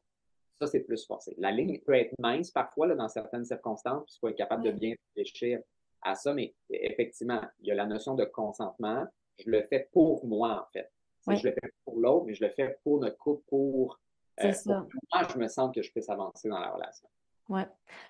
[0.61, 1.35] Ça, c'est plus forcé.
[1.38, 4.64] La ligne peut être mince parfois là, dans certaines circonstances, puis il faut être capable
[4.64, 5.61] de bien réfléchir
[6.03, 9.07] à ça, mais effectivement, il y a la notion de consentement,
[9.38, 10.90] je le fais pour moi, en fait.
[11.27, 13.99] Je le fais pour l'autre, mais je le fais pour notre couple, pour,
[14.42, 14.53] euh,
[15.12, 17.09] moi, je me sens que je puisse avancer dans la relation.
[17.49, 17.62] Oui.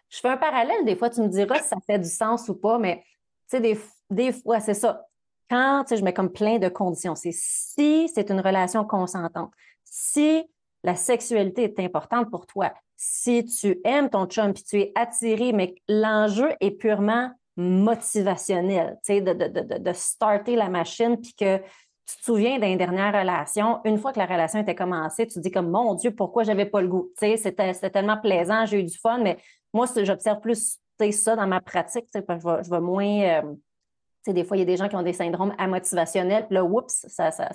[0.09, 2.55] Je fais un parallèle, des fois, tu me diras si ça fait du sens ou
[2.55, 3.05] pas, mais
[3.49, 3.79] tu sais, des,
[4.11, 5.07] des fois, c'est ça.
[5.51, 9.53] Quand je mets comme plein de conditions, c'est si c'est une relation consentante,
[9.85, 10.49] si
[10.83, 15.53] la sexualité est importante pour toi, si tu aimes ton chum puis tu es attiré,
[15.53, 22.59] mais l'enjeu est purement motivationnel, de, de, starter la machine, puis que tu te souviens
[22.59, 25.95] d'une dernière relation, une fois que la relation était commencée, tu te dis comme, mon
[25.95, 27.11] Dieu, pourquoi j'avais pas le goût?
[27.19, 29.39] Sais, c'était, tellement plaisant, j'ai eu du fun, mais
[29.73, 30.79] moi, j'observe plus
[31.13, 33.21] ça dans ma pratique, je vais, je moins...
[33.23, 36.65] Euh, des fois, il y a des gens qui ont des syndromes amotivationnels, puis là,
[36.65, 37.51] oups, ça, ça,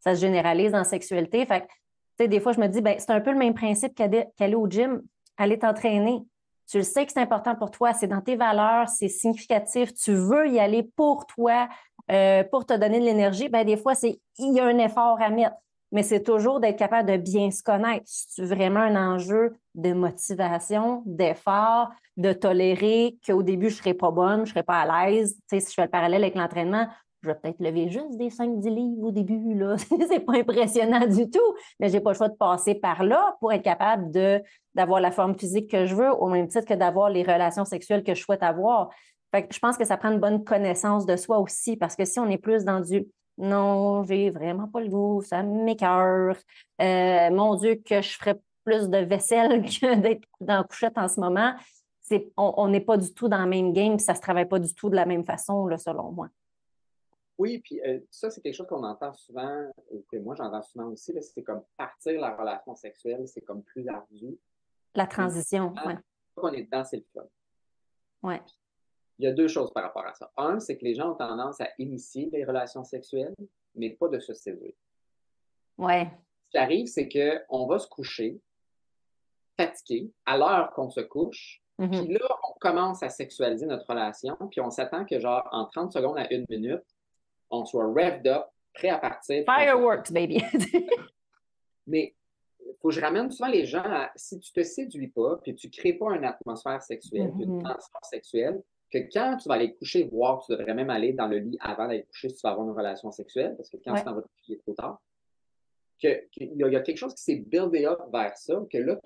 [0.00, 1.44] ça, se généralise dans la sexualité.
[1.44, 1.66] Fait
[2.18, 4.68] sais, des fois, je me dis, ben, c'est un peu le même principe qu'aller au
[4.68, 5.02] gym,
[5.36, 6.24] aller t'entraîner
[6.68, 10.12] tu le sais que c'est important pour toi, c'est dans tes valeurs, c'est significatif, tu
[10.12, 11.68] veux y aller pour toi,
[12.10, 15.20] euh, pour te donner de l'énergie, ben des fois, c'est il y a un effort
[15.20, 15.56] à mettre.
[15.92, 18.02] Mais c'est toujours d'être capable de bien se connaître.
[18.06, 24.10] C'est vraiment un enjeu de motivation, d'effort, de tolérer qu'au début, je ne serais pas
[24.10, 25.36] bonne, je ne serais pas à l'aise?
[25.36, 26.88] Tu sais, si je fais le parallèle avec l'entraînement,
[27.24, 29.54] je vais peut-être lever juste des 5-10 livres au début.
[29.54, 29.76] Là.
[30.08, 33.52] c'est pas impressionnant du tout, mais j'ai pas le choix de passer par là pour
[33.52, 34.42] être capable de,
[34.74, 38.04] d'avoir la forme physique que je veux, au même titre que d'avoir les relations sexuelles
[38.04, 38.90] que je souhaite avoir.
[39.34, 42.20] Fait je pense que ça prend une bonne connaissance de soi aussi, parce que si
[42.20, 43.06] on est plus dans du
[43.36, 46.36] non, j'ai vraiment pas le goût, ça m'écœure,
[46.80, 51.08] euh, mon Dieu, que je ferais plus de vaisselle que d'être dans la couchette en
[51.08, 51.54] ce moment,
[52.36, 54.72] on n'est pas du tout dans le même game, ça ne se travaille pas du
[54.74, 56.28] tout de la même façon, selon moi.
[57.36, 60.86] Oui, puis euh, ça, c'est quelque chose qu'on entend souvent, et que moi j'entends souvent
[60.86, 64.38] aussi, c'est comme partir la relation sexuelle, c'est comme plus ardu.
[64.94, 65.94] La transition, oui.
[66.36, 67.26] Quand on est dedans, c'est le fun.
[68.22, 68.36] Oui.
[69.18, 70.30] Il y a deux choses par rapport à ça.
[70.36, 73.34] Un, c'est que les gens ont tendance à initier les relations sexuelles,
[73.74, 74.74] mais pas de se séduire.
[75.78, 76.04] Oui.
[76.46, 78.40] Ce qui arrive, c'est qu'on va se coucher
[79.56, 82.04] fatigué à l'heure qu'on se couche, mm-hmm.
[82.04, 85.92] Puis là, on commence à sexualiser notre relation, puis on s'attend que, genre, en 30
[85.92, 86.84] secondes à une minute,
[87.54, 89.44] on soit revved up, prêt à partir.
[89.44, 90.42] Fireworks, baby.
[91.86, 92.14] Mais
[92.60, 95.54] il faut que je ramène souvent les gens à si tu te séduis pas, puis
[95.54, 97.62] tu ne crées pas une atmosphère sexuelle, une mm-hmm.
[97.62, 101.38] tension sexuelle, que quand tu vas aller coucher, voir, tu devrais même aller dans le
[101.38, 104.04] lit avant d'aller coucher si tu vas avoir une relation sexuelle, parce que quand tu
[104.04, 105.00] t'en vas coucher, il est trop tard.
[105.98, 109.00] Qu'il y, a quelque chose qui s'est buildé up vers ça, que là,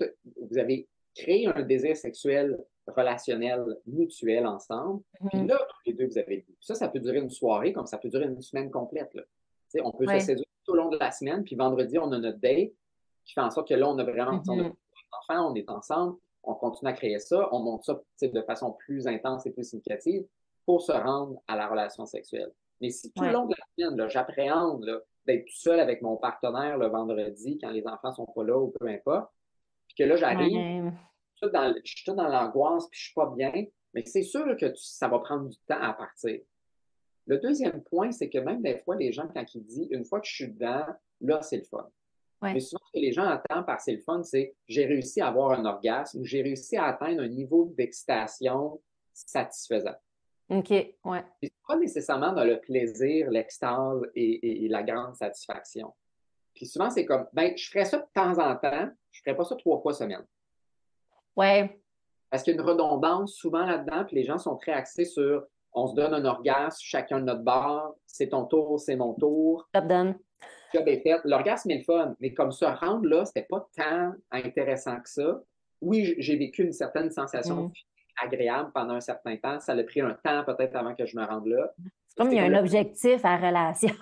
[0.51, 2.59] vous avez créé un désir sexuel
[2.96, 5.03] relationnel mutuel ensemble.
[5.31, 5.48] Puis mhm.
[5.48, 8.09] là, tous les deux, vous avez Ça, ça peut durer une soirée, comme ça peut
[8.09, 9.12] durer une semaine complète.
[9.14, 9.22] Là.
[9.85, 12.38] on peut se séduire tout au long de la semaine, puis vendredi, on a notre
[12.38, 12.72] date.
[13.24, 14.72] qui fait en sorte que là, on a vraiment Mhm.
[15.20, 19.07] enfant, on est ensemble, on continue à créer ça, on monte ça de façon plus
[19.07, 20.24] intense et plus significative
[20.64, 22.51] pour se rendre à la relation sexuelle.
[22.81, 23.29] Mais si tout Ouais.
[23.29, 27.68] le long de la semaine, j'appréhende d'être tout seul avec mon partenaire le vendredi quand
[27.70, 29.31] les enfants sont pas là ou peu importe,
[29.88, 30.92] puis que là, j'arrive, Ouais.
[31.40, 34.44] Tout dans, je suis tout dans l'angoisse, puis je suis pas bien, mais c'est sûr
[34.57, 36.40] que tu- ça va prendre du temps à partir.
[37.27, 40.20] Le deuxième point, c'est que même des fois, les gens, quand ils disent une fois
[40.20, 40.87] que je suis dedans,
[41.20, 41.88] là, c'est le fun.
[42.40, 42.55] Ouais.
[42.55, 45.27] Mais souvent, ce que les gens entendent par c'est le fun, c'est j'ai réussi à
[45.29, 48.81] avoir un orgasme ou j'ai réussi à atteindre un niveau d'excitation
[49.12, 49.96] satisfaisant.
[50.51, 51.24] OK, ouais.
[51.42, 55.92] C'est pas nécessairement dans le plaisir, l'extase et, et- et la grande satisfaction.
[56.55, 59.44] Puis souvent, c'est comme, ben, je ferais ça de temps en temps, je ferais pas
[59.44, 60.24] ça trois fois semaine.
[61.38, 61.81] Ouais,
[62.31, 65.44] Parce qu'il y a une redondance souvent là-dedans, puis les gens sont très axés sur
[65.72, 69.68] on se donne un orgasme, chacun de notre barre, c'est ton tour, c'est mon tour,
[69.72, 70.14] top done.
[70.74, 71.20] job est fait.
[71.24, 75.40] L'orgasme est le fun, mais comme se rendre là, c'était pas tant intéressant que ça.
[75.81, 77.72] Oui, j'ai vécu une certaine sensation Mm.
[78.24, 79.61] agréable pendant un certain temps.
[79.61, 81.70] Ça a pris un temps peut-être avant que je me rende là.
[82.09, 83.94] C'est comme il y a un objectif à la relation.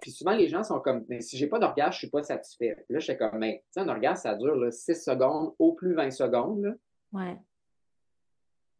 [0.00, 2.74] Puis souvent, les gens sont comme, mais si j'ai pas d'orgasme, je suis pas satisfait.
[2.86, 5.94] Puis là, je suis comme, mais un orgasme, ça dure là, 6 secondes, au plus
[5.94, 6.62] 20 secondes.
[6.62, 6.72] là.
[7.12, 7.36] Ouais.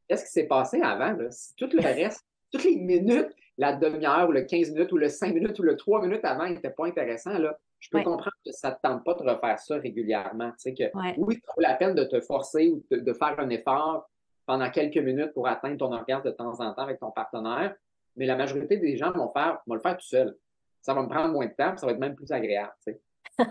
[0.08, 1.12] Qu'est-ce qui s'est passé avant?
[1.12, 1.30] Là?
[1.30, 5.08] Si tout le reste, toutes les minutes, la demi-heure ou le 15 minutes ou le
[5.08, 8.04] 5 minutes ou le 3 minutes avant n'était pas intéressant, là, je peux Ouais.
[8.04, 10.50] comprendre que ça ne te tente pas de refaire ça régulièrement.
[10.52, 11.14] Tu sais, que Ouais.
[11.18, 14.08] oui, ça vaut la peine de te forcer ou de, de faire un effort
[14.46, 17.74] pendant quelques minutes pour atteindre ton orgasme de temps en temps avec ton partenaire,
[18.16, 20.36] mais la majorité des gens vont, faire, vont le faire tout seul.
[20.82, 22.72] Ça va me prendre moins de temps, puis ça va être même plus agréable.
[22.86, 23.00] Tu sais.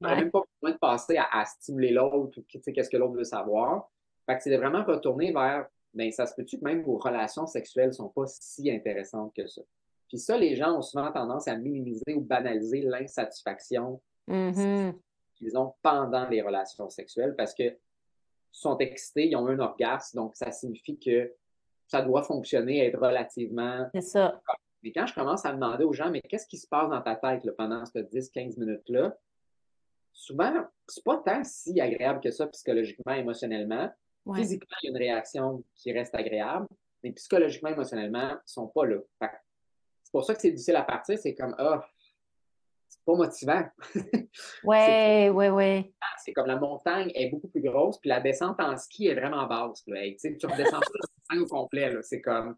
[0.00, 3.14] Même pas besoin de passer à, à stimuler l'autre ou tu sais, qu'est-ce que l'autre
[3.14, 3.90] veut savoir.
[4.24, 7.46] Fait que c'est de vraiment retourner vers, ben, ça se peut-tu que même vos relations
[7.46, 9.60] sexuelles sont pas si intéressantes que ça?
[10.08, 14.94] Puis ça, les gens ont souvent tendance à minimiser ou banaliser l'insatisfaction Mhm.
[15.36, 17.76] qu'ils ont pendant les relations sexuelles parce que
[18.50, 21.32] sont excités, ils ont un orgasme, donc ça signifie que
[21.86, 23.88] ça doit fonctionner, être relativement.
[23.94, 24.40] C'est ça.
[24.82, 27.16] Mais quand je commence à demander aux gens, mais qu'est-ce qui se passe dans ta
[27.16, 29.16] tête là, pendant ces 10-15 minutes-là,
[30.12, 33.90] souvent, c'est pas tant si agréable que ça psychologiquement, émotionnellement.
[34.24, 34.40] Ouais.
[34.40, 36.66] Physiquement, il y a une réaction qui reste agréable,
[37.02, 38.98] mais psychologiquement, émotionnellement, ils sont pas là.
[39.20, 41.84] C'est pour ça que c'est difficile à partir, c'est comme, ah,
[42.88, 43.64] c'est pas motivant.
[44.64, 45.94] Ouais, ouais, ouais.
[46.18, 49.46] c'est comme la montagne est beaucoup plus grosse, puis la descente en ski est vraiment
[49.46, 49.82] basse.
[49.86, 50.04] Là.
[50.04, 51.96] Hey, tu redescends pas la montagne au complet.
[52.02, 52.56] C'est comme,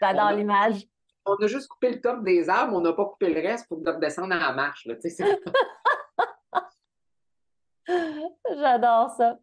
[0.00, 0.86] J'adore l'image.
[1.26, 3.78] On a juste coupé le top des arbres, on n'a pas coupé le reste pour
[3.78, 4.86] redescendre à la marche.
[4.86, 4.94] Là.
[8.56, 9.38] J'adore ça.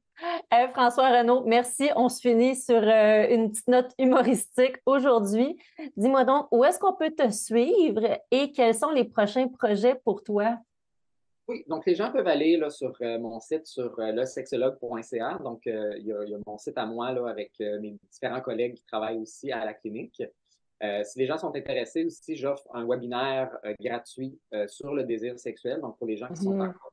[0.53, 1.89] Eh, François Renaud, merci.
[1.95, 5.57] On se finit sur euh, une petite note humoristique aujourd'hui.
[5.97, 10.23] Dis-moi donc, où est-ce qu'on peut te suivre et quels sont les prochains projets pour
[10.23, 10.59] toi?
[11.49, 15.39] Oui, donc les gens peuvent aller là, sur euh, mon site, sur euh, lesexologue.ca.
[15.43, 17.97] Donc, euh, il y, a, il y a mon site à moi là, avec mes
[18.09, 20.23] différents collègues qui travaillent aussi à la clinique.
[20.83, 25.03] Euh, si les gens sont intéressés aussi, j'offre un webinaire euh, gratuit euh, sur le
[25.03, 25.79] désir sexuel.
[25.79, 26.61] Donc, pour les gens qui sont Mhm.
[26.69, 26.91] encore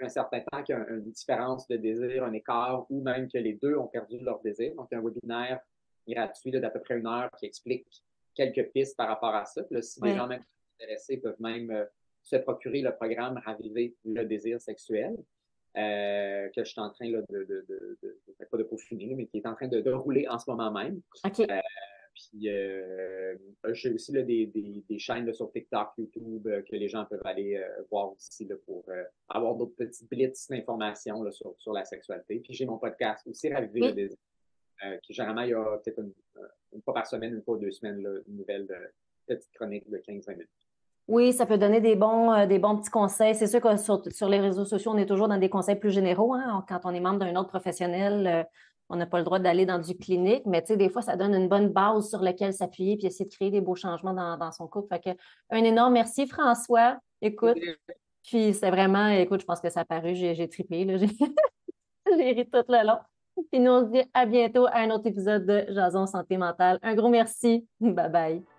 [0.00, 3.38] un certain temps, qui ont un- une différence de désir, un écart, ou même que
[3.38, 4.74] les deux ont perdu leur désir.
[4.74, 5.60] Donc, un webinaire
[6.08, 7.86] gratuit d'à peu près une heure qui explique
[8.34, 9.62] quelques pistes par rapport à ça.
[9.64, 10.44] Puis là, si les gens même
[10.80, 11.86] intéressés peuvent même
[12.22, 15.16] se procurer le programme Raviver le désir sexuel,
[15.76, 19.26] euh, que je suis en train là, de, de, de, de- pas de peaufiner, mais
[19.26, 21.00] qui est en train de, de rouler en ce moment même.
[22.16, 23.34] Puis euh,
[23.72, 27.04] j'ai aussi là, des, des, des chaînes là, sur TikTok, YouTube, euh, que les gens
[27.04, 28.84] peuvent aller euh, voir aussi là, pour
[29.28, 32.40] avoir d'autres petites blitz d'informations sur, sur la sexualité.
[32.40, 33.88] Puis j'ai mon podcast aussi, Raviver Oui.
[33.88, 34.16] le désir,
[35.02, 36.12] qui généralement, il y a peut-être une,
[36.74, 38.66] une fois par semaine, une fois deux semaines, une nouvelle
[39.26, 40.48] petite chronique de 15-20 minutes.
[41.08, 43.34] Oui, ça peut donner des bons, des bons petits conseils.
[43.34, 45.90] C'est sûr que sur, sur les réseaux sociaux, on est toujours dans des conseils plus
[45.92, 46.34] généraux.
[46.34, 46.64] hein.
[46.68, 48.46] Quand on est membre d'un autre professionnel,
[48.88, 51.16] on n'a pas le droit d'aller dans du clinique, mais tu sais, des fois, ça
[51.16, 54.36] donne une bonne base sur laquelle s'appuyer puis essayer de créer des beaux changements dans,
[54.36, 54.94] dans son couple.
[54.94, 55.18] Fait que,
[55.50, 56.98] un énorme merci, François.
[57.20, 57.58] Écoute,
[58.22, 60.86] puis c'est vraiment, écoute, je pense que ça a paru, j'ai trippé,
[62.18, 62.98] j'ai ri tout le long.
[63.50, 66.78] Puis nous, on se dit à bientôt à un autre épisode de Jason Santé Mentale.
[66.82, 67.66] Un gros merci.
[67.80, 68.55] Bye bye.